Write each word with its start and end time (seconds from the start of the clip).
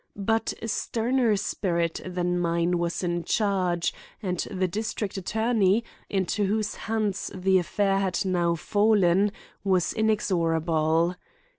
But 0.15 0.55
a 0.63 0.67
sterner 0.67 1.35
spirit 1.35 2.01
than 2.03 2.39
mine 2.39 2.79
was 2.79 3.03
in 3.03 3.23
charge, 3.23 3.93
and 4.19 4.39
the 4.49 4.67
district 4.67 5.15
attorney, 5.15 5.83
into 6.09 6.45
whose 6.45 6.73
hands 6.73 7.29
the 7.35 7.59
affair 7.59 7.99
had 7.99 8.25
now 8.25 8.55
fallen, 8.55 9.31
was 9.63 9.93
inexorable. 9.93 11.17